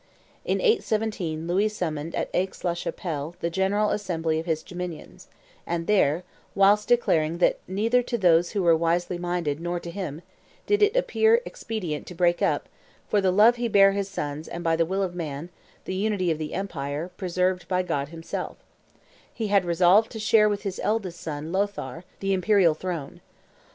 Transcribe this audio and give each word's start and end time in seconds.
In 0.43 0.59
817 0.59 1.45
Louis 1.45 1.67
summoned 1.69 2.15
at 2.15 2.31
Aix 2.33 2.63
la 2.63 2.73
Chapelle 2.73 3.35
the 3.39 3.51
general 3.51 3.91
assembly 3.91 4.39
of 4.39 4.47
his 4.47 4.63
dominions; 4.63 5.27
and 5.67 5.85
there, 5.85 6.23
whilst 6.55 6.87
declaring 6.87 7.37
that 7.37 7.59
"neither 7.67 8.01
to 8.01 8.17
those 8.17 8.53
who 8.53 8.63
were 8.63 8.75
wisely 8.75 9.19
minded, 9.19 9.59
nor 9.59 9.79
to 9.79 9.91
himself, 9.91 10.23
did 10.65 10.81
it 10.81 10.95
appear 10.95 11.39
expedient 11.45 12.07
to 12.07 12.15
break 12.15 12.41
up, 12.41 12.67
for 13.09 13.21
the 13.21 13.29
love 13.31 13.57
he 13.57 13.67
bare 13.67 13.91
his 13.91 14.09
sons 14.09 14.47
and 14.47 14.63
by 14.63 14.75
the 14.75 14.87
will 14.87 15.03
of 15.03 15.13
man, 15.13 15.51
the 15.85 15.93
unity 15.93 16.31
of 16.31 16.39
the 16.39 16.55
empire, 16.55 17.11
preserved 17.15 17.67
by 17.67 17.83
God 17.83 18.09
himself," 18.09 18.57
he 19.31 19.49
had 19.49 19.65
resolved 19.65 20.11
to 20.13 20.19
share 20.19 20.49
with 20.49 20.63
his 20.63 20.79
eldest 20.83 21.21
son, 21.21 21.51
Lothaire, 21.51 22.05
the 22.21 22.33
imperial 22.33 22.73
throne. 22.73 23.21